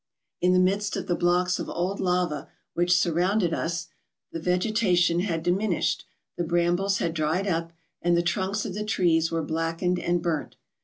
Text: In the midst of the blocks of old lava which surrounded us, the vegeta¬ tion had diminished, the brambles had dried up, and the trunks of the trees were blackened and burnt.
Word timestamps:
In 0.41 0.53
the 0.53 0.57
midst 0.59 0.95
of 0.97 1.05
the 1.05 1.13
blocks 1.15 1.59
of 1.59 1.69
old 1.69 1.99
lava 1.99 2.49
which 2.73 2.91
surrounded 2.97 3.53
us, 3.53 3.89
the 4.31 4.39
vegeta¬ 4.39 4.97
tion 4.97 5.19
had 5.19 5.43
diminished, 5.43 6.05
the 6.37 6.43
brambles 6.43 6.97
had 6.97 7.13
dried 7.13 7.45
up, 7.45 7.71
and 8.01 8.17
the 8.17 8.23
trunks 8.23 8.65
of 8.65 8.73
the 8.73 8.83
trees 8.83 9.29
were 9.31 9.43
blackened 9.43 9.99
and 9.99 10.23
burnt. 10.23 10.55